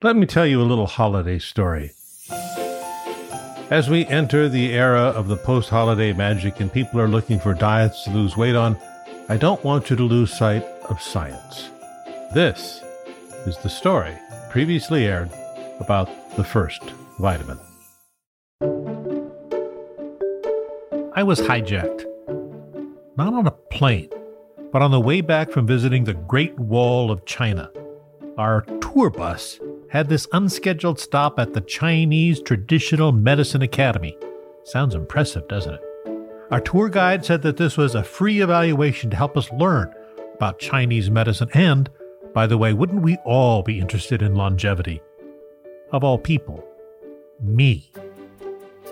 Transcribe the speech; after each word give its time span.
Let 0.00 0.14
me 0.14 0.26
tell 0.26 0.46
you 0.46 0.62
a 0.62 0.62
little 0.62 0.86
holiday 0.86 1.40
story. 1.40 1.90
As 3.68 3.90
we 3.90 4.06
enter 4.06 4.48
the 4.48 4.72
era 4.72 5.00
of 5.00 5.26
the 5.26 5.36
post 5.36 5.70
holiday 5.70 6.12
magic 6.12 6.60
and 6.60 6.72
people 6.72 7.00
are 7.00 7.08
looking 7.08 7.40
for 7.40 7.52
diets 7.52 8.04
to 8.04 8.10
lose 8.10 8.36
weight 8.36 8.54
on, 8.54 8.78
I 9.28 9.36
don't 9.36 9.64
want 9.64 9.90
you 9.90 9.96
to 9.96 10.04
lose 10.04 10.32
sight 10.32 10.62
of 10.88 11.02
science. 11.02 11.70
This 12.32 12.80
is 13.44 13.58
the 13.58 13.68
story 13.68 14.16
previously 14.50 15.04
aired 15.04 15.32
about 15.80 16.08
the 16.36 16.44
first 16.44 16.80
vitamin. 17.18 17.58
I 21.12 21.24
was 21.24 21.40
hijacked. 21.40 22.04
Not 23.16 23.34
on 23.34 23.48
a 23.48 23.50
plane, 23.50 24.10
but 24.70 24.80
on 24.80 24.92
the 24.92 25.00
way 25.00 25.22
back 25.22 25.50
from 25.50 25.66
visiting 25.66 26.04
the 26.04 26.14
Great 26.14 26.56
Wall 26.56 27.10
of 27.10 27.26
China. 27.26 27.72
Our 28.36 28.60
tour 28.80 29.10
bus 29.10 29.58
had 29.90 30.08
this 30.08 30.26
unscheduled 30.32 31.00
stop 31.00 31.38
at 31.38 31.54
the 31.54 31.60
Chinese 31.60 32.40
Traditional 32.40 33.12
Medicine 33.12 33.62
Academy. 33.62 34.16
Sounds 34.64 34.94
impressive, 34.94 35.48
doesn't 35.48 35.74
it? 35.74 35.80
Our 36.50 36.60
tour 36.60 36.88
guide 36.88 37.24
said 37.24 37.42
that 37.42 37.56
this 37.56 37.76
was 37.76 37.94
a 37.94 38.02
free 38.02 38.40
evaluation 38.40 39.10
to 39.10 39.16
help 39.16 39.36
us 39.36 39.50
learn 39.52 39.94
about 40.34 40.58
Chinese 40.58 41.10
medicine. 41.10 41.48
And, 41.54 41.90
by 42.34 42.46
the 42.46 42.58
way, 42.58 42.72
wouldn't 42.72 43.02
we 43.02 43.16
all 43.24 43.62
be 43.62 43.80
interested 43.80 44.22
in 44.22 44.34
longevity? 44.34 45.00
Of 45.92 46.04
all 46.04 46.18
people, 46.18 46.64
me. 47.40 47.92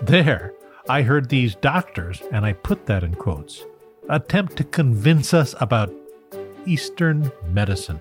There, 0.01 0.53
I 0.89 1.01
heard 1.01 1.29
these 1.29 1.55
doctors, 1.55 2.21
and 2.31 2.45
I 2.45 2.53
put 2.53 2.85
that 2.87 3.03
in 3.03 3.15
quotes, 3.15 3.65
attempt 4.09 4.55
to 4.57 4.63
convince 4.63 5.33
us 5.33 5.53
about 5.59 5.93
Eastern 6.65 7.31
medicine 7.51 7.99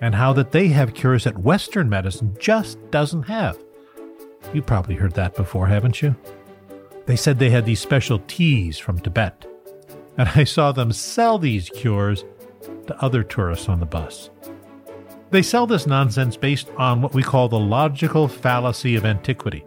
and 0.00 0.14
how 0.14 0.32
that 0.34 0.52
they 0.52 0.68
have 0.68 0.94
cures 0.94 1.24
that 1.24 1.38
Western 1.38 1.88
medicine 1.88 2.36
just 2.38 2.78
doesn't 2.90 3.24
have. 3.24 3.58
You 4.52 4.62
probably 4.62 4.94
heard 4.94 5.14
that 5.14 5.34
before, 5.34 5.66
haven't 5.66 6.00
you? 6.02 6.14
They 7.06 7.16
said 7.16 7.38
they 7.38 7.50
had 7.50 7.64
these 7.64 7.80
special 7.80 8.20
teas 8.26 8.78
from 8.78 8.98
Tibet, 8.98 9.46
and 10.16 10.28
I 10.34 10.44
saw 10.44 10.72
them 10.72 10.92
sell 10.92 11.38
these 11.38 11.70
cures 11.70 12.24
to 12.86 13.02
other 13.02 13.22
tourists 13.22 13.68
on 13.68 13.80
the 13.80 13.86
bus. 13.86 14.30
They 15.30 15.42
sell 15.42 15.66
this 15.66 15.86
nonsense 15.86 16.36
based 16.36 16.68
on 16.78 17.02
what 17.02 17.12
we 17.12 17.22
call 17.22 17.48
the 17.48 17.58
logical 17.58 18.28
fallacy 18.28 18.96
of 18.96 19.04
antiquity. 19.04 19.64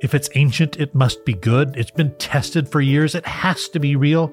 If 0.00 0.14
it's 0.14 0.30
ancient, 0.34 0.78
it 0.80 0.94
must 0.94 1.24
be 1.24 1.34
good. 1.34 1.76
It's 1.76 1.90
been 1.90 2.14
tested 2.16 2.68
for 2.68 2.80
years. 2.80 3.14
It 3.14 3.26
has 3.26 3.68
to 3.68 3.80
be 3.80 3.96
real. 3.96 4.32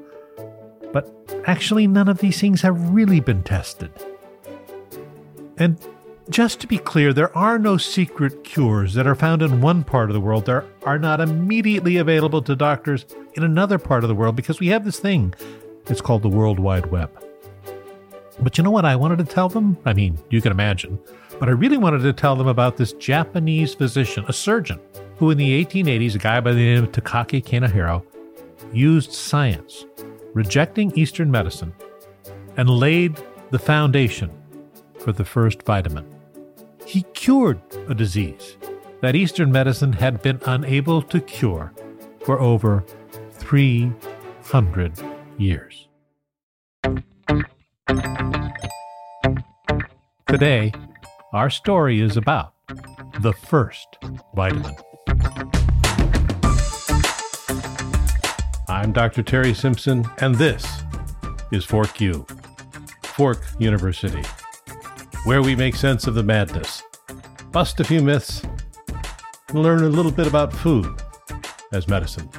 But 0.91 1.11
actually, 1.45 1.87
none 1.87 2.07
of 2.07 2.19
these 2.19 2.39
things 2.39 2.61
have 2.61 2.89
really 2.89 3.19
been 3.19 3.43
tested. 3.43 3.91
And 5.59 5.77
just 6.29 6.61
to 6.61 6.67
be 6.67 6.77
clear, 6.77 7.11
there 7.11 7.35
are 7.37 7.59
no 7.59 7.77
secret 7.77 8.43
cures 8.43 8.93
that 8.93 9.05
are 9.05 9.15
found 9.15 9.41
in 9.41 9.61
one 9.61 9.83
part 9.83 10.09
of 10.09 10.13
the 10.13 10.21
world 10.21 10.45
that 10.45 10.63
are 10.83 10.97
not 10.97 11.19
immediately 11.19 11.97
available 11.97 12.41
to 12.43 12.55
doctors 12.55 13.05
in 13.33 13.43
another 13.43 13.77
part 13.77 14.03
of 14.03 14.07
the 14.07 14.15
world 14.15 14.35
because 14.35 14.59
we 14.59 14.67
have 14.67 14.85
this 14.85 14.99
thing. 14.99 15.33
It's 15.87 16.01
called 16.01 16.21
the 16.21 16.29
World 16.29 16.59
Wide 16.59 16.85
Web. 16.87 17.11
But 18.41 18.57
you 18.57 18.63
know 18.63 18.71
what 18.71 18.85
I 18.85 18.95
wanted 18.95 19.17
to 19.17 19.25
tell 19.25 19.49
them? 19.49 19.77
I 19.85 19.93
mean, 19.93 20.17
you 20.29 20.41
can 20.41 20.51
imagine. 20.51 20.97
But 21.39 21.49
I 21.49 21.53
really 21.53 21.77
wanted 21.77 22.03
to 22.03 22.13
tell 22.13 22.35
them 22.35 22.47
about 22.47 22.77
this 22.77 22.93
Japanese 22.93 23.73
physician, 23.73 24.23
a 24.27 24.33
surgeon, 24.33 24.79
who 25.17 25.31
in 25.31 25.37
the 25.37 25.65
1880s, 25.65 26.15
a 26.15 26.19
guy 26.19 26.39
by 26.39 26.53
the 26.53 26.57
name 26.57 26.83
of 26.85 26.91
Takaki 26.91 27.43
Kanehiro, 27.43 28.05
used 28.71 29.11
science, 29.11 29.85
rejecting 30.33 30.97
Eastern 30.97 31.29
medicine, 31.29 31.73
and 32.55 32.69
laid 32.69 33.19
the 33.51 33.59
foundation 33.59 34.31
for 34.99 35.11
the 35.11 35.25
first 35.25 35.63
vitamin. 35.63 36.05
He 36.85 37.03
cured 37.13 37.61
a 37.87 37.95
disease 37.95 38.57
that 39.01 39.15
Eastern 39.15 39.51
medicine 39.51 39.93
had 39.93 40.21
been 40.21 40.39
unable 40.45 41.01
to 41.03 41.21
cure 41.21 41.73
for 42.25 42.39
over 42.39 42.83
300 43.33 44.93
years. 45.37 45.87
Today, 50.27 50.73
our 51.33 51.49
story 51.49 52.01
is 52.01 52.17
about 52.17 52.53
the 53.21 53.33
first 53.33 53.87
vitamin. 54.35 54.75
I'm 58.67 58.91
Dr. 58.91 59.23
Terry 59.23 59.53
Simpson, 59.53 60.07
and 60.19 60.35
this 60.35 60.83
is 61.51 61.65
Fork 61.65 61.99
U, 62.01 62.25
Fork 63.03 63.41
University 63.57 64.23
where 65.25 65.41
we 65.41 65.55
make 65.55 65.75
sense 65.75 66.07
of 66.07 66.15
the 66.15 66.23
madness, 66.23 66.81
bust 67.51 67.79
a 67.79 67.83
few 67.83 68.01
myths, 68.01 68.41
and 69.49 69.61
learn 69.61 69.83
a 69.83 69.89
little 69.89 70.11
bit 70.11 70.27
about 70.27 70.53
food 70.53 70.87
as 71.73 71.87
medicine. 71.87 72.29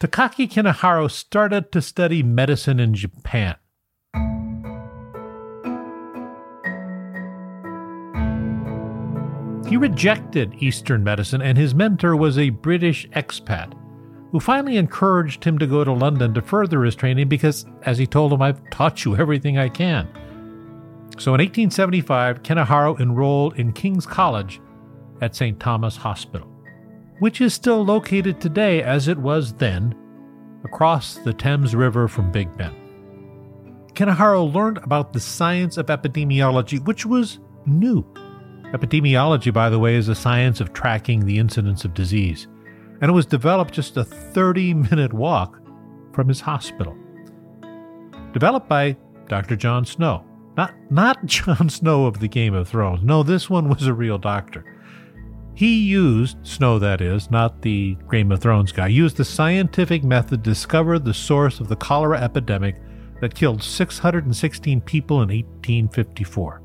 Takaki 0.00 0.46
Kanehiro 0.50 1.10
started 1.10 1.72
to 1.72 1.80
study 1.80 2.22
medicine 2.22 2.78
in 2.78 2.92
Japan. 2.92 3.56
He 9.66 9.78
rejected 9.78 10.54
Eastern 10.58 11.02
medicine, 11.02 11.40
and 11.40 11.56
his 11.56 11.74
mentor 11.74 12.14
was 12.14 12.36
a 12.36 12.50
British 12.50 13.08
expat 13.10 13.72
who 14.34 14.40
finally 14.40 14.78
encouraged 14.78 15.44
him 15.44 15.60
to 15.60 15.66
go 15.66 15.84
to 15.84 15.92
London 15.92 16.34
to 16.34 16.42
further 16.42 16.82
his 16.82 16.96
training 16.96 17.28
because, 17.28 17.66
as 17.82 17.98
he 17.98 18.04
told 18.04 18.32
him, 18.32 18.42
I've 18.42 18.68
taught 18.68 19.04
you 19.04 19.14
everything 19.14 19.58
I 19.58 19.68
can. 19.68 20.08
So 21.18 21.34
in 21.34 21.38
1875, 21.38 22.42
Kanehiro 22.42 22.98
enrolled 22.98 23.56
in 23.60 23.72
King's 23.72 24.06
College 24.06 24.60
at 25.20 25.36
St. 25.36 25.60
Thomas 25.60 25.96
Hospital, 25.96 26.48
which 27.20 27.40
is 27.40 27.54
still 27.54 27.84
located 27.84 28.40
today 28.40 28.82
as 28.82 29.06
it 29.06 29.16
was 29.16 29.52
then, 29.52 29.94
across 30.64 31.14
the 31.18 31.32
Thames 31.32 31.76
River 31.76 32.08
from 32.08 32.32
Big 32.32 32.56
Ben. 32.56 32.74
Kanehiro 33.92 34.52
learned 34.52 34.78
about 34.78 35.12
the 35.12 35.20
science 35.20 35.76
of 35.76 35.86
epidemiology, 35.86 36.84
which 36.84 37.06
was 37.06 37.38
new. 37.66 38.02
Epidemiology, 38.72 39.52
by 39.52 39.70
the 39.70 39.78
way, 39.78 39.94
is 39.94 40.08
the 40.08 40.16
science 40.16 40.60
of 40.60 40.72
tracking 40.72 41.24
the 41.24 41.38
incidence 41.38 41.84
of 41.84 41.94
disease 41.94 42.48
and 43.04 43.10
it 43.10 43.12
was 43.12 43.26
developed 43.26 43.74
just 43.74 43.98
a 43.98 44.04
30 44.04 44.72
minute 44.72 45.12
walk 45.12 45.60
from 46.14 46.26
his 46.26 46.40
hospital. 46.40 46.96
Developed 48.32 48.66
by 48.66 48.96
Dr. 49.28 49.56
John 49.56 49.84
Snow. 49.84 50.24
Not, 50.56 50.72
not 50.90 51.26
Jon 51.26 51.68
Snow 51.68 52.06
of 52.06 52.20
the 52.20 52.28
Game 52.28 52.54
of 52.54 52.66
Thrones. 52.66 53.02
No, 53.02 53.22
this 53.22 53.50
one 53.50 53.68
was 53.68 53.86
a 53.86 53.92
real 53.92 54.16
doctor. 54.16 54.64
He 55.52 55.84
used, 55.84 56.38
Snow 56.46 56.78
that 56.78 57.02
is, 57.02 57.30
not 57.30 57.60
the 57.60 57.98
Game 58.10 58.32
of 58.32 58.40
Thrones 58.40 58.72
guy, 58.72 58.86
used 58.86 59.18
the 59.18 59.24
scientific 59.26 60.02
method 60.02 60.42
to 60.42 60.50
discover 60.50 60.98
the 60.98 61.12
source 61.12 61.60
of 61.60 61.68
the 61.68 61.76
cholera 61.76 62.18
epidemic 62.18 62.80
that 63.20 63.34
killed 63.34 63.62
616 63.62 64.80
people 64.80 65.16
in 65.16 65.28
1854. 65.28 66.62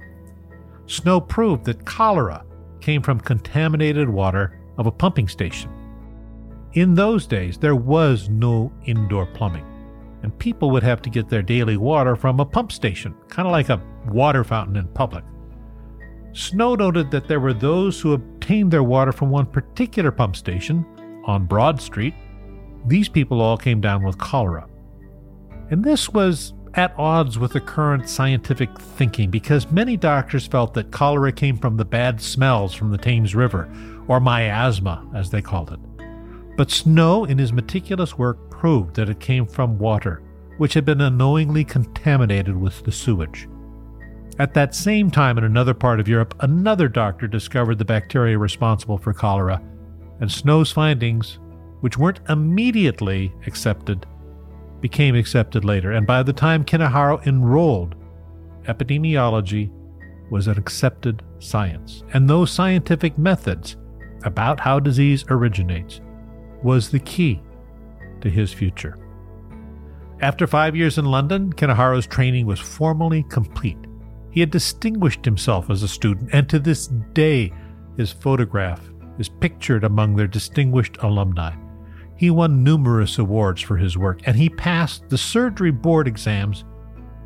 Snow 0.85 1.19
proved 1.19 1.66
that 1.66 1.85
cholera 1.85 2.45
came 2.79 3.01
from 3.01 3.19
contaminated 3.19 4.07
water 4.07 4.57
of 4.77 4.88
a 4.88 4.91
pumping 4.91 5.27
station. 5.27 5.69
In 6.74 6.94
those 6.94 7.25
days, 7.25 7.57
there 7.57 7.75
was 7.75 8.30
no 8.30 8.72
indoor 8.85 9.25
plumbing, 9.25 9.66
and 10.22 10.38
people 10.38 10.69
would 10.69 10.84
have 10.84 11.02
to 11.02 11.09
get 11.09 11.28
their 11.28 11.41
daily 11.41 11.78
water 11.78 12.16
from 12.16 12.40
a 12.40 12.46
pump 12.46 12.72
station, 12.72 13.16
kind 13.28 13.47
of 13.47 13.52
like 13.52 13.69
a 13.69 13.81
water 14.07 14.44
fountain 14.44 14.75
in 14.75 14.88
public. 14.90 15.24
Snow 16.34 16.75
noted 16.75 17.09
that 17.09 17.28
there 17.28 17.40
were 17.40 17.56
those 17.56 18.00
who 18.00 18.13
obtained 18.13 18.69
their 18.72 18.84
water 18.84 19.12
from 19.12 19.31
one 19.31 19.47
particular 19.47 20.12
pump 20.12 20.35
station 20.35 20.85
on 21.25 21.47
Broad 21.47 21.81
Street. 21.81 22.13
These 22.86 23.09
people 23.09 23.42
all 23.42 23.57
came 23.57 23.81
down 23.81 24.04
with 24.04 24.19
cholera. 24.19 24.68
And 25.72 25.83
this 25.83 26.10
was 26.10 26.54
at 26.75 26.94
odds 27.00 27.39
with 27.39 27.54
the 27.54 27.60
current 27.60 28.07
scientific 28.07 28.80
thinking 28.80 29.31
because 29.31 29.72
many 29.72 29.98
doctors 29.98 30.45
felt 30.45 30.75
that 30.75 30.92
cholera 30.92 31.31
came 31.31 31.57
from 31.57 31.77
the 31.77 31.86
bad 31.86 32.22
smells 32.22 32.75
from 32.75 32.92
the 32.92 32.98
Thames 32.98 33.33
River, 33.33 33.68
or 34.07 34.19
miasma, 34.19 35.04
as 35.15 35.31
they 35.31 35.42
called 35.42 35.72
it. 35.72 35.80
But 36.59 36.71
Snow, 36.71 37.23
in 37.23 37.38
his 37.38 37.53
meticulous 37.53 38.17
work, 38.17 38.50
proved 38.50 38.94
that 38.95 39.07
it 39.07 39.21
came 39.21 39.47
from 39.47 39.79
water, 39.79 40.21
which 40.57 40.73
had 40.73 40.83
been 40.83 41.00
unknowingly 41.00 41.63
contaminated 41.63 42.53
with 42.53 42.83
the 42.83 42.91
sewage. 42.91 43.47
At 44.39 44.53
that 44.56 44.75
same 44.75 45.09
time, 45.09 45.38
in 45.38 45.45
another 45.45 45.73
part 45.73 46.01
of 46.01 46.09
Europe, 46.09 46.35
another 46.41 46.89
doctor 46.89 47.29
discovered 47.29 47.77
the 47.77 47.85
bacteria 47.85 48.38
responsible 48.38 48.97
for 48.97 49.13
cholera, 49.13 49.61
and 50.19 50.29
Snow's 50.29 50.69
findings, 50.69 51.39
which 51.79 51.97
weren't 51.97 52.19
immediately 52.27 53.33
accepted, 53.47 54.05
became 54.81 55.15
accepted 55.15 55.63
later. 55.63 55.94
And 55.94 56.05
by 56.05 56.23
the 56.23 56.33
time 56.33 56.65
Kanehiro 56.65 57.25
enrolled, 57.25 57.95
epidemiology 58.65 59.71
was 60.29 60.47
an 60.47 60.57
accepted 60.57 61.23
science. 61.39 62.03
And 62.13 62.29
those 62.29 62.51
scientific 62.51 63.17
methods 63.17 63.77
about 64.23 64.59
how 64.59 64.81
disease 64.81 65.23
originates 65.29 66.01
was 66.63 66.89
the 66.89 67.00
key 67.00 67.41
to 68.21 68.29
his 68.29 68.53
future. 68.53 68.97
After 70.21 70.47
five 70.47 70.75
years 70.75 70.97
in 70.97 71.06
London, 71.06 71.53
Kanehiro's 71.53 72.07
training 72.07 72.45
was 72.45 72.59
formally 72.59 73.23
complete. 73.23 73.77
He 74.31 74.41
had 74.41 74.51
distinguished 74.51 75.23
himself 75.25 75.69
as 75.69 75.81
a 75.81 75.88
student, 75.88 76.29
and 76.33 76.47
to 76.50 76.59
this 76.59 76.88
day, 76.88 77.53
his 77.97 78.11
photograph 78.11 78.81
is 79.17 79.29
pictured 79.29 79.83
among 79.83 80.15
their 80.15 80.27
distinguished 80.27 80.97
alumni. 81.01 81.53
He 82.15 82.29
won 82.29 82.63
numerous 82.63 83.17
awards 83.17 83.62
for 83.62 83.77
his 83.77 83.97
work, 83.97 84.19
and 84.25 84.35
he 84.35 84.50
passed 84.50 85.07
the 85.09 85.17
surgery 85.17 85.71
board 85.71 86.07
exams 86.07 86.65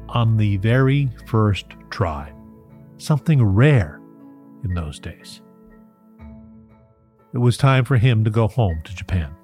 on 0.10 0.38
the 0.38 0.58
very 0.58 1.10
first 1.26 1.66
try, 1.90 2.32
something 2.98 3.44
rare 3.44 4.00
in 4.64 4.74
those 4.74 5.00
days. 5.00 5.43
It 7.34 7.40
was 7.40 7.58
time 7.58 7.84
for 7.84 7.98
him 7.98 8.24
to 8.24 8.30
go 8.30 8.48
home 8.48 8.82
to 8.84 8.96
Japan. 8.96 9.36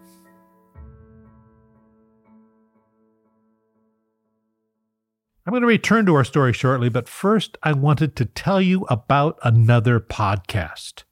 I'm 5.45 5.51
going 5.51 5.61
to 5.61 5.67
return 5.67 6.05
to 6.05 6.13
our 6.13 6.23
story 6.23 6.53
shortly, 6.53 6.89
but 6.89 7.09
first 7.09 7.57
I 7.63 7.73
wanted 7.73 8.15
to 8.17 8.25
tell 8.25 8.61
you 8.61 8.85
about 8.89 9.39
another 9.41 9.99
podcast. 9.99 11.03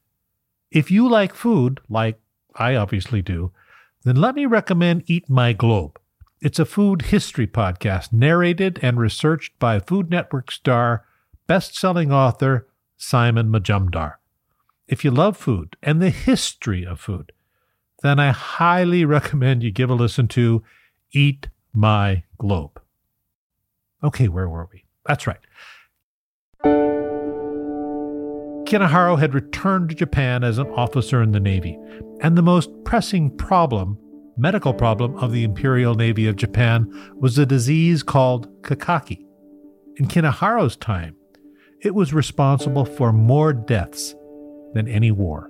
If 0.69 0.91
you 0.91 1.09
like 1.09 1.33
food, 1.33 1.79
like 1.89 2.19
I 2.53 2.75
obviously 2.75 3.23
do, 3.23 3.51
then 4.03 4.17
let 4.17 4.35
me 4.35 4.45
recommend 4.45 5.09
Eat 5.09 5.27
My 5.27 5.53
Globe. 5.53 5.99
It's 6.39 6.59
a 6.59 6.65
food 6.65 7.03
history 7.03 7.47
podcast 7.47 8.13
narrated 8.13 8.79
and 8.83 8.99
researched 8.99 9.57
by 9.57 9.79
Food 9.79 10.11
Network 10.11 10.51
star, 10.51 11.03
best 11.47 11.75
selling 11.75 12.11
author 12.11 12.67
Simon 12.95 13.47
Majumdar. 13.47 14.17
If 14.87 15.03
you 15.03 15.11
love 15.11 15.35
food 15.35 15.75
and 15.83 16.01
the 16.01 16.09
history 16.09 16.85
of 16.85 16.99
food, 16.99 17.33
then 18.03 18.19
I 18.19 18.31
highly 18.31 19.03
recommend 19.17 19.63
you 19.63 19.71
give 19.71 19.89
a 19.89 19.93
listen 19.93 20.27
to 20.29 20.63
Eat 21.11 21.49
My 21.73 22.23
Globe. 22.37 22.81
Okay, 24.03 24.27
where 24.27 24.47
were 24.47 24.69
we? 24.71 24.85
That's 25.05 25.27
right. 25.27 25.39
Kanehiro 28.65 29.17
had 29.17 29.33
returned 29.33 29.89
to 29.89 29.95
Japan 29.95 30.43
as 30.43 30.57
an 30.57 30.67
officer 30.71 31.21
in 31.21 31.31
the 31.31 31.39
Navy, 31.39 31.77
and 32.21 32.37
the 32.37 32.41
most 32.41 32.69
pressing 32.83 33.35
problem, 33.37 33.97
medical 34.37 34.73
problem, 34.73 35.15
of 35.17 35.31
the 35.31 35.45
Imperial 35.45 35.95
Navy 35.95 36.27
of 36.27 36.35
Japan 36.35 36.91
was 37.15 37.37
a 37.37 37.45
disease 37.45 38.03
called 38.03 38.61
kakaki. 38.63 39.25
In 39.95 40.07
Kanehiro's 40.07 40.75
time, 40.75 41.15
it 41.81 41.95
was 41.95 42.13
responsible 42.13 42.83
for 42.83 43.13
more 43.13 43.53
deaths 43.53 44.15
than 44.77 44.87
any 44.87 45.11
war. 45.11 45.49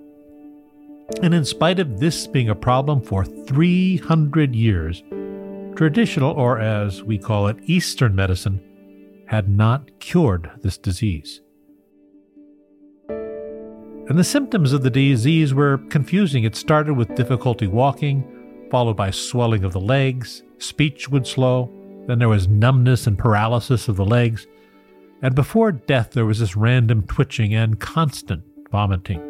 And 1.22 1.34
in 1.34 1.46
spite 1.46 1.80
of 1.80 2.00
this 2.00 2.28
being 2.28 2.50
a 2.50 2.56
problem 2.56 3.02
for 3.02 3.26
300 3.26 4.56
years, 4.56 5.04
traditional, 5.76 6.32
or 6.32 6.60
as 6.60 7.04
we 7.04 7.18
call 7.18 7.48
it, 7.48 7.58
Eastern 7.66 8.16
medicine, 8.16 8.62
had 9.28 9.50
not 9.50 10.00
cured 10.00 10.50
this 10.62 10.78
disease. 10.78 11.42
And 13.10 14.18
the 14.18 14.24
symptoms 14.24 14.72
of 14.72 14.84
the 14.84 14.90
disease 14.90 15.54
were 15.54 15.80
confusing. 15.90 16.46
It 16.46 16.56
started 16.56 16.94
with 16.94 17.16
difficulty 17.16 17.68
walking, 17.68 18.24
followed 18.72 18.96
by 18.96 19.12
swelling 19.12 19.66
of 19.66 19.74
the 19.74 19.82
legs, 19.82 20.44
speech 20.60 21.10
would 21.10 21.28
slow, 21.28 21.70
then 22.08 22.20
there 22.20 22.30
was 22.30 22.48
numbness 22.48 23.08
and 23.08 23.18
paralysis 23.18 23.90
of 23.90 23.98
the 23.98 24.06
legs, 24.06 24.48
and 25.22 25.36
before 25.36 25.74
death 25.74 26.12
there 26.12 26.26
was 26.26 26.40
this 26.40 26.56
random 26.56 27.06
twitching 27.06 27.54
and 27.54 27.80
constant 27.82 28.44
vomiting. 28.72 29.22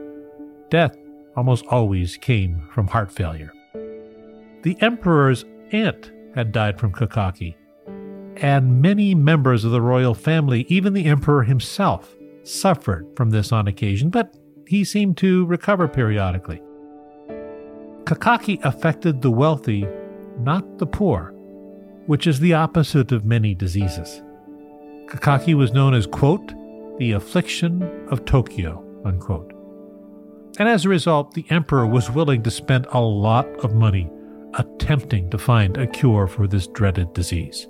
Death 0.69 0.95
almost 1.35 1.65
always 1.67 2.17
came 2.17 2.67
from 2.71 2.87
heart 2.87 3.11
failure. 3.11 3.53
The 4.63 4.77
emperor's 4.81 5.45
aunt 5.71 6.11
had 6.35 6.51
died 6.51 6.79
from 6.79 6.91
kakaki, 6.91 7.55
and 8.37 8.81
many 8.81 9.15
members 9.15 9.63
of 9.63 9.71
the 9.71 9.81
royal 9.81 10.13
family, 10.13 10.65
even 10.69 10.93
the 10.93 11.05
emperor 11.05 11.43
himself, 11.43 12.15
suffered 12.43 13.07
from 13.15 13.29
this 13.29 13.51
on 13.51 13.67
occasion, 13.67 14.09
but 14.09 14.35
he 14.67 14.83
seemed 14.83 15.17
to 15.17 15.45
recover 15.45 15.87
periodically. 15.87 16.61
Kakaki 18.03 18.63
affected 18.63 19.21
the 19.21 19.31
wealthy, 19.31 19.87
not 20.39 20.77
the 20.77 20.85
poor, 20.85 21.33
which 22.05 22.25
is 22.27 22.39
the 22.39 22.53
opposite 22.53 23.11
of 23.11 23.25
many 23.25 23.53
diseases. 23.53 24.21
Kakaki 25.07 25.53
was 25.53 25.73
known 25.73 25.93
as, 25.93 26.07
quote, 26.07 26.53
the 26.99 27.11
affliction 27.11 27.83
of 28.09 28.25
Tokyo, 28.25 28.83
unquote. 29.07 29.53
And 30.59 30.67
as 30.67 30.85
a 30.85 30.89
result, 30.89 31.33
the 31.33 31.45
emperor 31.49 31.85
was 31.85 32.09
willing 32.09 32.43
to 32.43 32.51
spend 32.51 32.87
a 32.91 32.99
lot 32.99 33.47
of 33.63 33.73
money 33.73 34.09
attempting 34.55 35.29
to 35.29 35.37
find 35.37 35.77
a 35.77 35.87
cure 35.87 36.27
for 36.27 36.47
this 36.47 36.67
dreaded 36.67 37.13
disease. 37.13 37.67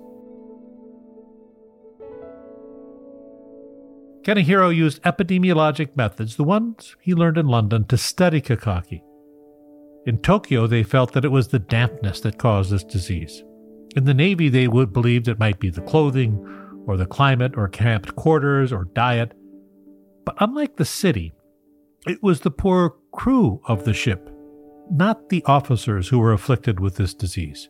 Kanehiro 4.21 4.75
used 4.75 5.01
epidemiologic 5.03 5.95
methods, 5.95 6.35
the 6.35 6.43
ones 6.43 6.95
he 6.99 7.13
learned 7.13 7.37
in 7.37 7.47
London, 7.47 7.85
to 7.85 7.97
study 7.97 8.41
Kakaki. 8.41 9.01
In 10.05 10.17
Tokyo, 10.19 10.67
they 10.67 10.83
felt 10.83 11.13
that 11.13 11.25
it 11.25 11.31
was 11.31 11.47
the 11.47 11.59
dampness 11.59 12.19
that 12.21 12.37
caused 12.37 12.71
this 12.71 12.83
disease. 12.83 13.43
In 13.95 14.03
the 14.03 14.13
Navy, 14.13 14.49
they 14.49 14.67
would 14.67 14.91
believe 14.91 15.27
it 15.27 15.39
might 15.39 15.59
be 15.59 15.69
the 15.69 15.81
clothing, 15.81 16.37
or 16.85 16.97
the 16.97 17.05
climate, 17.05 17.53
or 17.57 17.67
camped 17.67 18.15
quarters, 18.15 18.71
or 18.71 18.85
diet. 18.85 19.33
But 20.27 20.35
unlike 20.41 20.75
the 20.75 20.83
city, 20.83 21.31
it 22.05 22.21
was 22.21 22.41
the 22.41 22.51
poor 22.51 22.95
crew 23.13 23.61
of 23.65 23.85
the 23.85 23.93
ship, 23.93 24.29
not 24.91 25.29
the 25.29 25.41
officers 25.45 26.09
who 26.09 26.19
were 26.19 26.33
afflicted 26.33 26.81
with 26.81 26.97
this 26.97 27.13
disease. 27.13 27.69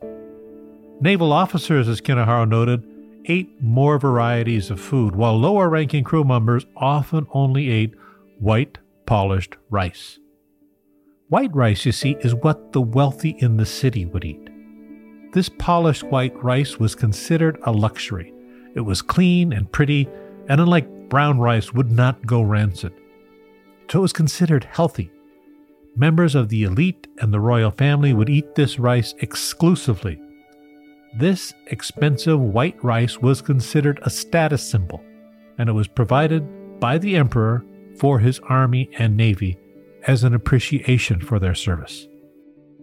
Naval 1.00 1.31
officers, 1.31 1.88
as 1.88 2.01
Kanehiro 2.01 2.50
noted, 2.50 2.83
ate 3.25 3.62
more 3.62 4.00
varieties 4.00 4.71
of 4.71 4.81
food, 4.81 5.15
while 5.15 5.38
lower 5.38 5.69
ranking 5.69 6.04
crew 6.04 6.24
members 6.24 6.65
often 6.75 7.27
only 7.31 7.69
ate 7.69 7.94
white, 8.39 8.80
polished 9.06 9.56
rice. 9.69 10.18
White 11.30 11.53
rice, 11.53 11.86
you 11.86 11.92
see, 11.92 12.18
is 12.21 12.33
what 12.33 12.71
the 12.74 12.81
wealthy 12.81 13.36
in 13.38 13.57
the 13.57 13.68
city 13.68 14.07
would 14.07 14.25
eat. 14.25 14.50
This 15.31 15.48
polished 15.48 16.06
white 16.06 16.36
rice 16.44 16.80
was 16.80 16.95
considered 16.95 17.60
a 17.68 17.71
luxury. 17.71 18.33
It 18.74 18.81
was 18.81 19.03
clean 19.03 19.53
and 19.53 19.71
pretty, 19.71 20.10
and 20.50 20.60
unlike 20.60 20.89
brown 21.09 21.39
rice, 21.39 21.74
would 21.74 21.92
not 21.92 22.25
go 22.25 22.42
rancid. 22.42 22.94
So 23.92 24.00
it 24.00 24.01
was 24.01 24.13
considered 24.13 24.65
healthy. 24.65 25.12
Members 25.95 26.36
of 26.36 26.50
the 26.50 26.63
elite 26.63 27.07
and 27.19 27.33
the 27.33 27.39
royal 27.39 27.71
family 27.71 28.13
would 28.13 28.30
eat 28.30 28.56
this 28.56 28.77
rice 28.77 29.15
exclusively 29.19 30.19
this 31.18 31.53
expensive 31.67 32.39
white 32.39 32.82
rice 32.84 33.17
was 33.17 33.41
considered 33.41 34.00
a 34.03 34.10
status 34.10 34.67
symbol, 34.67 35.03
and 35.58 35.67
it 35.67 35.74
was 35.74 35.88
provided 35.88 36.79
by 36.79 36.98
the 36.98 37.15
emperor 37.15 37.65
for 37.98 38.20
his 38.20 38.39
army 38.41 38.89
and 39.00 39.17
navy 39.17 39.58
as 40.05 40.24
an 40.24 40.36
appreciation 40.36 41.20
for 41.20 41.39
their 41.39 41.55
service. 41.55 42.08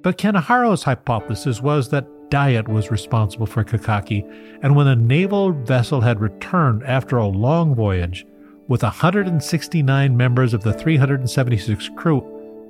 But 0.02 0.18
Kanehiro's 0.18 0.82
hypothesis 0.82 1.60
was 1.60 1.90
that 1.90 2.08
diet 2.34 2.66
was 2.66 2.90
responsible 2.90 3.46
for 3.46 3.62
Kakaki, 3.62 4.24
and 4.64 4.74
when 4.74 4.88
a 4.88 4.96
naval 4.96 5.52
vessel 5.52 6.00
had 6.00 6.20
returned 6.20 6.82
after 6.82 7.16
a 7.16 7.28
long 7.28 7.76
voyage 7.76 8.26
with 8.66 8.82
169 8.82 10.16
members 10.16 10.52
of 10.52 10.64
the 10.64 10.72
376 10.72 11.90
crew 11.96 12.18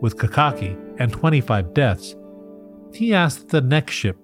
with 0.03 0.19
Kakaki 0.19 0.79
and 0.99 1.11
25 1.11 1.73
deaths, 1.73 2.15
he 2.93 3.15
asked 3.15 3.49
that 3.49 3.49
the 3.49 3.67
next 3.67 3.95
ship 3.95 4.19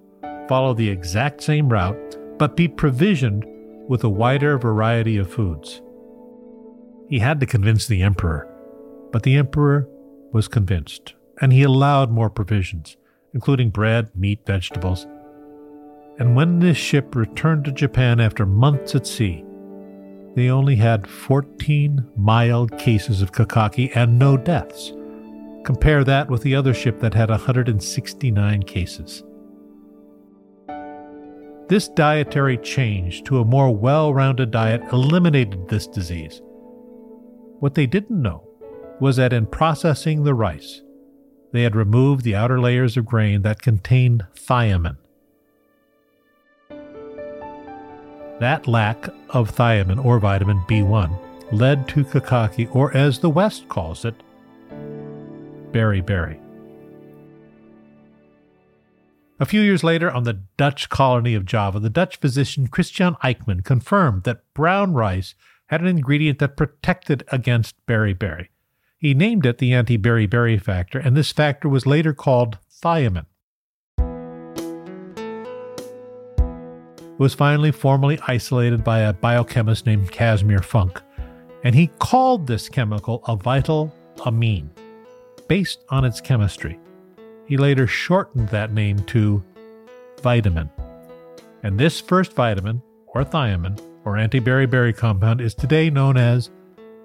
follow 0.47 0.75
the 0.75 0.91
exact 0.91 1.43
same 1.43 1.71
route, 1.71 2.19
but 2.39 2.55
be 2.55 2.69
provisioned 2.69 3.47
with 3.89 4.05
a 4.05 4.11
wider 4.11 4.59
variety 4.59 5.17
of 5.17 5.33
foods. 5.33 5.81
He 7.09 7.21
had 7.21 7.41
to 7.41 7.47
convince 7.47 7.87
the 7.87 8.03
emperor, 8.03 8.47
but 9.11 9.23
the 9.23 9.37
emperor 9.37 9.89
was 10.35 10.49
convinced, 10.49 11.15
and 11.41 11.51
he 11.51 11.63
allowed 11.63 12.11
more 12.11 12.29
provisions, 12.29 12.99
including 13.33 13.71
bread, 13.71 14.15
meat, 14.15 14.41
vegetables. 14.45 15.07
And 16.21 16.37
when 16.37 16.61
this 16.61 16.77
ship 16.77 17.17
returned 17.17 17.65
to 17.65 17.73
Japan 17.73 18.21
after 18.21 18.45
months 18.45 18.95
at 18.95 19.07
sea, 19.07 19.43
they 20.37 20.51
only 20.51 20.77
had 20.77 21.07
14 21.09 22.07
mild 22.15 22.77
cases 22.79 23.23
of 23.23 23.33
kakaki 23.33 23.91
and 23.97 24.19
no 24.19 24.37
deaths. 24.37 24.93
Compare 25.65 26.05
that 26.05 26.29
with 26.29 26.43
the 26.43 26.55
other 26.55 26.75
ship 26.75 27.01
that 27.01 27.15
had 27.15 27.31
169 27.31 28.63
cases. 28.65 29.25
This 31.69 31.89
dietary 31.89 32.59
change 32.59 33.23
to 33.25 33.39
a 33.39 33.45
more 33.45 33.75
well 33.75 34.13
rounded 34.13 34.51
diet 34.51 34.83
eliminated 34.93 35.69
this 35.69 35.87
disease. 35.87 36.43
What 37.61 37.75
they 37.75 37.87
didn't 37.87 38.21
know 38.21 38.47
was 39.01 39.17
that 39.17 39.33
in 39.33 39.47
processing 39.47 40.25
the 40.25 40.35
rice, 40.35 40.83
they 41.53 41.63
had 41.63 41.75
removed 41.75 42.25
the 42.25 42.35
outer 42.35 42.61
layers 42.61 42.99
of 42.99 43.07
grain 43.07 43.41
that 43.43 43.63
contained 43.63 44.27
thiamine. 44.35 44.99
That 48.41 48.67
lack 48.67 49.07
of 49.29 49.55
thiamine 49.55 50.03
or 50.03 50.19
vitamin 50.19 50.61
B1 50.61 51.53
led 51.53 51.87
to 51.89 52.05
kakaki, 52.05 52.75
or 52.75 52.97
as 52.97 53.19
the 53.19 53.29
West 53.29 53.69
calls 53.69 54.07
it, 54.07 54.15
beriberi. 55.73 56.41
A 59.39 59.45
few 59.45 59.61
years 59.61 59.85
later, 59.85 60.11
on 60.11 60.25
the 60.25 60.41
Dutch 60.57 60.89
colony 60.89 61.35
of 61.35 61.45
Java, 61.45 61.81
the 61.81 61.91
Dutch 61.91 62.17
physician 62.17 62.69
Christian 62.69 63.15
Eijkman 63.17 63.63
confirmed 63.63 64.23
that 64.23 64.45
brown 64.55 64.95
rice 64.95 65.35
had 65.67 65.83
an 65.83 65.87
ingredient 65.87 66.39
that 66.39 66.57
protected 66.57 67.25
against 67.29 67.77
beriberi. 67.87 68.49
He 68.99 69.13
named 69.13 69.45
it 69.45 69.59
the 69.59 69.75
anti 69.75 69.99
beriberi 69.99 70.61
factor, 70.61 70.99
and 70.99 71.15
this 71.15 71.31
factor 71.31 71.69
was 71.69 71.87
later 71.87 72.15
called 72.15 72.57
thiamine. 72.83 73.27
Was 77.21 77.35
finally 77.35 77.71
formally 77.71 78.19
isolated 78.29 78.83
by 78.83 79.01
a 79.01 79.13
biochemist 79.13 79.85
named 79.85 80.11
Casimir 80.11 80.61
Funk, 80.61 81.03
and 81.63 81.75
he 81.75 81.89
called 81.99 82.47
this 82.47 82.67
chemical 82.67 83.23
a 83.29 83.37
vital 83.37 83.95
amine, 84.25 84.71
based 85.47 85.81
on 85.91 86.07
its 86.07 86.19
chemistry. 86.19 86.81
He 87.47 87.59
later 87.59 87.87
shortened 87.87 88.49
that 88.49 88.73
name 88.73 89.01
to 89.01 89.45
vitamin. 90.23 90.71
And 91.63 91.79
this 91.79 92.01
first 92.01 92.33
vitamin, 92.33 92.81
or 93.09 93.23
thiamine, 93.23 93.79
or 94.07 94.17
anti-beriberi 94.17 94.97
compound, 94.97 95.43
is 95.43 95.55
today 95.55 95.91
known 95.91 96.17
as 96.17 96.49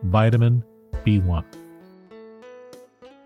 vitamin 0.03 0.63
B1. 1.05 1.43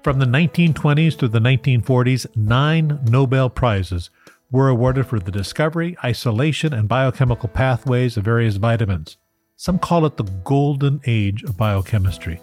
From 0.03 0.17
the 0.17 0.25
1920s 0.25 1.15
to 1.19 1.27
the 1.27 1.39
1940s, 1.39 2.35
nine 2.35 2.99
Nobel 3.03 3.47
Prizes 3.47 4.09
were 4.51 4.69
awarded 4.69 5.05
for 5.05 5.19
the 5.19 5.31
discovery, 5.31 5.95
isolation, 6.03 6.73
and 6.73 6.87
biochemical 6.87 7.49
pathways 7.49 8.17
of 8.17 8.23
various 8.23 8.55
vitamins. 8.55 9.17
Some 9.55 9.77
call 9.77 10.05
it 10.05 10.17
the 10.17 10.23
golden 10.23 11.01
age 11.05 11.43
of 11.43 11.57
biochemistry. 11.57 12.41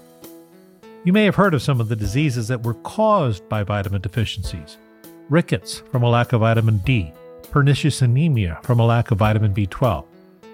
You 1.04 1.12
may 1.12 1.24
have 1.24 1.34
heard 1.34 1.54
of 1.54 1.62
some 1.62 1.80
of 1.80 1.88
the 1.88 1.96
diseases 1.96 2.48
that 2.48 2.62
were 2.62 2.74
caused 2.74 3.48
by 3.48 3.62
vitamin 3.62 4.02
deficiencies 4.02 4.78
rickets 5.28 5.82
from 5.90 6.04
a 6.04 6.08
lack 6.08 6.32
of 6.32 6.40
vitamin 6.40 6.78
D, 6.78 7.12
pernicious 7.50 8.02
anemia 8.02 8.60
from 8.62 8.78
a 8.78 8.86
lack 8.86 9.10
of 9.10 9.18
vitamin 9.18 9.52
B12, 9.52 10.04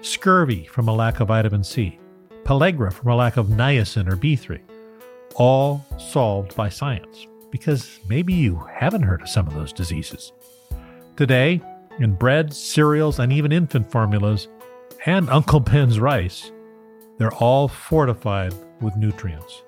scurvy 0.01 0.65
from 0.65 0.87
a 0.87 0.93
lack 0.93 1.19
of 1.19 1.27
vitamin 1.27 1.63
C, 1.63 1.99
pellagra 2.43 2.91
from 2.91 3.11
a 3.11 3.15
lack 3.15 3.37
of 3.37 3.47
niacin 3.47 4.11
or 4.11 4.17
B3, 4.17 4.59
all 5.35 5.85
solved 5.99 6.55
by 6.55 6.69
science, 6.69 7.27
because 7.51 7.99
maybe 8.09 8.33
you 8.33 8.55
haven't 8.73 9.03
heard 9.03 9.21
of 9.21 9.29
some 9.29 9.47
of 9.47 9.53
those 9.53 9.73
diseases. 9.73 10.31
Today, 11.15 11.61
in 11.99 12.15
breads, 12.15 12.57
cereals, 12.57 13.19
and 13.19 13.31
even 13.31 13.51
infant 13.51 13.91
formulas, 13.91 14.47
and 15.05 15.29
Uncle 15.29 15.59
Ben's 15.59 15.99
rice, 15.99 16.51
they're 17.19 17.33
all 17.33 17.67
fortified 17.67 18.53
with 18.81 18.95
nutrients. 18.95 19.61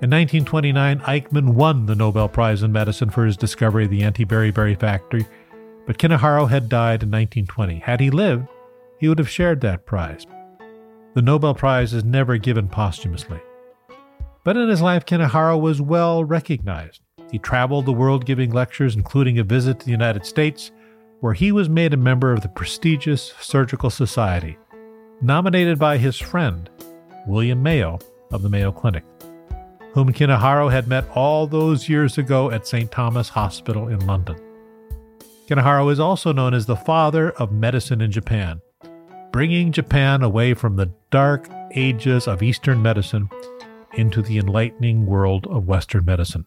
In 0.00 0.10
1929, 0.10 1.00
Eijkman 1.00 1.54
won 1.54 1.86
the 1.86 1.96
Nobel 1.96 2.28
Prize 2.28 2.62
in 2.62 2.70
Medicine 2.70 3.10
for 3.10 3.26
his 3.26 3.36
discovery 3.36 3.84
of 3.84 3.90
the 3.90 4.04
anti-beriberi 4.04 4.78
factor, 4.78 5.20
but 5.84 5.98
Kanehiro 5.98 6.48
had 6.48 6.68
died 6.68 7.02
in 7.02 7.10
1920. 7.10 7.80
Had 7.80 7.98
he 7.98 8.10
lived, 8.10 8.46
he 9.00 9.08
would 9.08 9.18
have 9.18 9.28
shared 9.28 9.60
that 9.62 9.84
prize. 9.84 10.26
The 11.14 11.22
Nobel 11.22 11.54
Prize 11.54 11.92
is 11.92 12.04
never 12.04 12.36
given 12.36 12.68
posthumously. 12.68 13.40
But 14.44 14.56
in 14.56 14.68
his 14.68 14.80
life, 14.80 15.04
Kanehiro 15.06 15.60
was 15.60 15.80
well 15.80 16.24
recognized. 16.24 17.00
He 17.32 17.38
traveled 17.38 17.86
the 17.86 17.94
world 17.94 18.26
giving 18.26 18.52
lectures, 18.52 18.94
including 18.94 19.38
a 19.38 19.42
visit 19.42 19.80
to 19.80 19.86
the 19.86 19.90
United 19.90 20.26
States, 20.26 20.70
where 21.20 21.32
he 21.32 21.50
was 21.50 21.66
made 21.68 21.94
a 21.94 21.96
member 21.96 22.30
of 22.30 22.42
the 22.42 22.48
prestigious 22.48 23.32
Surgical 23.40 23.88
Society, 23.88 24.58
nominated 25.22 25.78
by 25.78 25.96
his 25.96 26.18
friend, 26.18 26.68
William 27.26 27.62
Mayo 27.62 27.98
of 28.32 28.42
the 28.42 28.50
Mayo 28.50 28.70
Clinic, 28.70 29.04
whom 29.94 30.12
Kanehiro 30.12 30.70
had 30.70 30.88
met 30.88 31.08
all 31.14 31.46
those 31.46 31.88
years 31.88 32.18
ago 32.18 32.50
at 32.50 32.66
St. 32.66 32.90
Thomas 32.92 33.30
Hospital 33.30 33.88
in 33.88 34.06
London. 34.06 34.36
Kanehiro 35.48 35.90
is 35.90 36.00
also 36.00 36.34
known 36.34 36.52
as 36.52 36.66
the 36.66 36.76
father 36.76 37.30
of 37.32 37.50
medicine 37.50 38.02
in 38.02 38.10
Japan, 38.10 38.60
bringing 39.32 39.72
Japan 39.72 40.22
away 40.22 40.52
from 40.52 40.76
the 40.76 40.92
dark 41.10 41.48
ages 41.74 42.28
of 42.28 42.42
Eastern 42.42 42.82
medicine 42.82 43.30
into 43.94 44.20
the 44.20 44.36
enlightening 44.36 45.06
world 45.06 45.46
of 45.46 45.66
Western 45.66 46.04
medicine. 46.04 46.44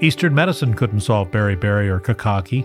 Eastern 0.00 0.32
medicine 0.32 0.74
couldn't 0.74 1.00
solve 1.00 1.28
beriberi 1.32 1.88
or 1.88 1.98
kakaki, 1.98 2.64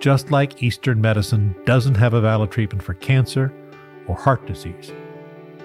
just 0.00 0.32
like 0.32 0.64
Eastern 0.64 1.00
medicine 1.00 1.54
doesn't 1.64 1.94
have 1.94 2.12
a 2.12 2.20
valid 2.20 2.50
treatment 2.50 2.82
for 2.82 2.94
cancer 2.94 3.52
or 4.08 4.16
heart 4.16 4.44
disease. 4.46 4.92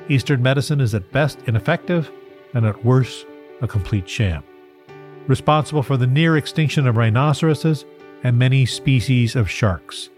Eastern 0.09 0.43
medicine 0.43 0.79
is 0.79 0.93
at 0.93 1.11
best 1.11 1.39
ineffective 1.47 2.11
and 2.53 2.67
at 2.67 2.85
worst 2.85 3.25
a 3.61 3.67
complete 3.67 4.07
sham, 4.07 4.43
responsible 5.25 5.81
for 5.81 5.97
the 5.97 6.05
near 6.05 6.37
extinction 6.37 6.85
of 6.85 6.97
rhinoceroses 6.97 7.83
and 8.23 8.37
many 8.37 8.63
species 8.67 9.35
of 9.35 9.49
sharks, 9.49 10.11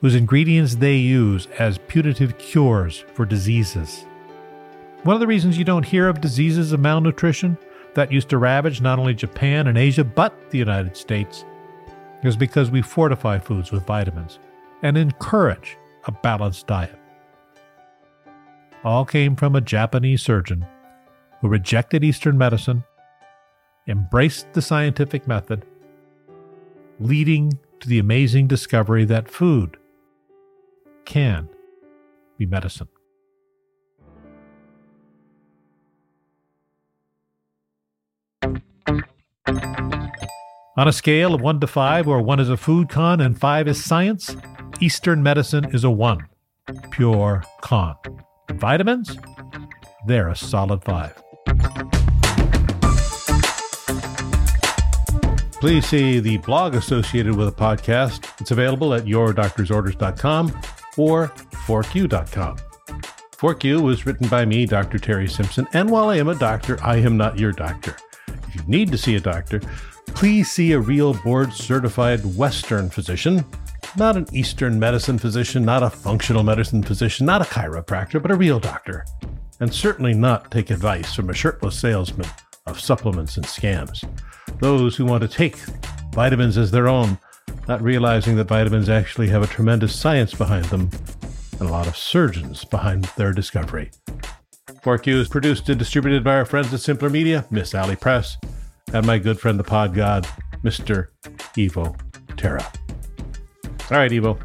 whose 0.00 0.14
ingredients 0.14 0.76
they 0.76 0.96
use 0.96 1.48
as 1.58 1.76
putative 1.86 2.38
cures 2.38 3.04
for 3.12 3.26
diseases. 3.26 4.06
One 5.02 5.14
of 5.14 5.20
the 5.20 5.26
reasons 5.26 5.58
you 5.58 5.66
don't 5.66 5.84
hear 5.84 6.08
of 6.08 6.22
diseases 6.22 6.72
of 6.72 6.80
malnutrition 6.80 7.58
that 7.94 8.12
used 8.12 8.28
to 8.30 8.38
ravage 8.38 8.80
not 8.80 8.98
only 8.98 9.14
Japan 9.14 9.66
and 9.66 9.78
Asia, 9.78 10.04
but 10.04 10.50
the 10.50 10.58
United 10.58 10.96
States, 10.96 11.44
is 12.22 12.36
because 12.36 12.70
we 12.70 12.82
fortify 12.82 13.38
foods 13.38 13.70
with 13.70 13.86
vitamins 13.86 14.38
and 14.82 14.96
encourage 14.96 15.76
a 16.06 16.12
balanced 16.12 16.66
diet. 16.66 16.98
All 18.84 19.04
came 19.04 19.34
from 19.36 19.56
a 19.56 19.60
Japanese 19.60 20.22
surgeon 20.22 20.66
who 21.40 21.48
rejected 21.48 22.04
Eastern 22.04 22.36
medicine, 22.36 22.84
embraced 23.88 24.52
the 24.52 24.62
scientific 24.62 25.26
method, 25.26 25.64
leading 27.00 27.58
to 27.80 27.88
the 27.88 27.98
amazing 27.98 28.46
discovery 28.46 29.04
that 29.04 29.30
food 29.30 29.76
can 31.04 31.48
be 32.38 32.46
medicine. 32.46 32.88
On 40.76 40.88
a 40.88 40.92
scale 40.92 41.36
of 41.36 41.40
1 41.40 41.60
to 41.60 41.68
5, 41.68 42.08
where 42.08 42.18
1 42.18 42.40
is 42.40 42.50
a 42.50 42.56
food 42.56 42.88
con 42.88 43.20
and 43.20 43.38
5 43.38 43.68
is 43.68 43.84
science, 43.84 44.34
Eastern 44.80 45.22
medicine 45.22 45.64
is 45.72 45.84
a 45.84 45.90
1. 45.90 46.26
Pure 46.90 47.44
con. 47.60 47.94
Vitamins? 48.54 49.16
They're 50.08 50.30
a 50.30 50.34
solid 50.34 50.82
5. 50.82 51.22
Please 55.60 55.86
see 55.86 56.18
the 56.18 56.38
blog 56.38 56.74
associated 56.74 57.36
with 57.36 57.46
the 57.46 57.54
podcast. 57.54 58.28
It's 58.40 58.50
available 58.50 58.94
at 58.94 59.04
yourdoctorsorders.com 59.04 60.60
or 60.96 61.28
forq.com. 61.28 62.56
Fork 63.38 63.62
U 63.62 63.80
was 63.80 64.06
written 64.06 64.26
by 64.26 64.44
me, 64.44 64.66
Dr. 64.66 64.98
Terry 64.98 65.28
Simpson, 65.28 65.68
and 65.72 65.88
while 65.88 66.08
I 66.08 66.16
am 66.16 66.28
a 66.28 66.34
doctor, 66.34 66.82
I 66.82 66.96
am 66.96 67.16
not 67.16 67.38
your 67.38 67.52
doctor. 67.52 67.94
If 68.26 68.56
you 68.56 68.62
need 68.66 68.90
to 68.90 68.98
see 68.98 69.14
a 69.14 69.20
doctor, 69.20 69.60
please 70.24 70.50
see 70.50 70.72
a 70.72 70.80
real 70.80 71.12
board 71.12 71.52
certified 71.52 72.24
Western 72.34 72.88
physician, 72.88 73.44
not 73.98 74.16
an 74.16 74.26
Eastern 74.32 74.78
medicine 74.78 75.18
physician, 75.18 75.62
not 75.66 75.82
a 75.82 75.90
functional 75.90 76.42
medicine 76.42 76.82
physician, 76.82 77.26
not 77.26 77.42
a 77.42 77.44
chiropractor, 77.44 78.22
but 78.22 78.30
a 78.30 78.34
real 78.34 78.58
doctor. 78.58 79.04
And 79.60 79.70
certainly 79.70 80.14
not 80.14 80.50
take 80.50 80.70
advice 80.70 81.14
from 81.14 81.28
a 81.28 81.34
shirtless 81.34 81.78
salesman 81.78 82.26
of 82.64 82.80
supplements 82.80 83.36
and 83.36 83.44
scams. 83.44 84.02
Those 84.60 84.96
who 84.96 85.04
want 85.04 85.20
to 85.20 85.28
take 85.28 85.56
vitamins 86.14 86.56
as 86.56 86.70
their 86.70 86.88
own, 86.88 87.18
not 87.68 87.82
realizing 87.82 88.34
that 88.36 88.48
vitamins 88.48 88.88
actually 88.88 89.28
have 89.28 89.42
a 89.42 89.46
tremendous 89.46 89.94
science 89.94 90.32
behind 90.32 90.64
them 90.64 90.88
and 91.60 91.68
a 91.68 91.70
lot 91.70 91.86
of 91.86 91.98
surgeons 91.98 92.64
behind 92.64 93.04
their 93.18 93.34
discovery. 93.34 93.90
Fork 94.82 95.06
U 95.06 95.20
is 95.20 95.28
produced 95.28 95.68
and 95.68 95.78
distributed 95.78 96.24
by 96.24 96.36
our 96.36 96.46
friends 96.46 96.72
at 96.72 96.80
Simpler 96.80 97.10
Media, 97.10 97.44
Miss 97.50 97.74
Alley 97.74 97.96
Press, 97.96 98.38
and 98.94 99.04
my 99.04 99.18
good 99.18 99.38
friend, 99.38 99.58
the 99.58 99.64
pod 99.64 99.92
god, 99.92 100.26
Mr. 100.62 101.08
Evo 101.56 101.98
Terra. 102.36 102.64
All 103.90 103.98
right, 103.98 104.10
Evo. 104.10 104.38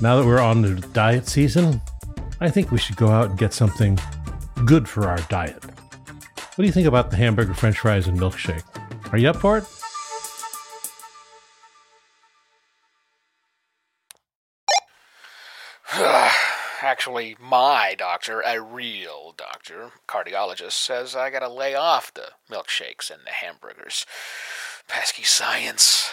Now 0.00 0.16
that 0.16 0.26
we're 0.26 0.40
on 0.40 0.62
the 0.62 0.74
diet 0.94 1.28
season, 1.28 1.80
I 2.40 2.48
think 2.48 2.72
we 2.72 2.78
should 2.78 2.96
go 2.96 3.08
out 3.08 3.30
and 3.30 3.38
get 3.38 3.52
something 3.52 3.98
good 4.64 4.88
for 4.88 5.08
our 5.08 5.18
diet. 5.28 5.62
What 5.62 6.56
do 6.56 6.64
you 6.64 6.72
think 6.72 6.88
about 6.88 7.10
the 7.10 7.16
hamburger, 7.16 7.52
french 7.52 7.78
fries, 7.78 8.08
and 8.08 8.18
milkshake? 8.18 8.64
Are 9.12 9.18
you 9.18 9.28
up 9.28 9.36
for 9.36 9.58
it? 9.58 9.64
Actually, 17.02 17.36
my 17.40 17.96
doctor, 17.98 18.44
a 18.46 18.60
real 18.60 19.34
doctor, 19.36 19.90
cardiologist, 20.06 20.74
says 20.74 21.16
I 21.16 21.30
gotta 21.30 21.48
lay 21.48 21.74
off 21.74 22.14
the 22.14 22.28
milkshakes 22.48 23.10
and 23.10 23.22
the 23.26 23.32
hamburgers. 23.32 24.06
Pesky 24.86 25.24
science. 25.24 26.12